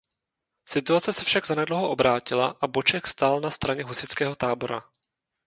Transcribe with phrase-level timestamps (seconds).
[0.65, 4.81] Situace se však zanedlouho obrátila a Boček stál na straně husitského tábora.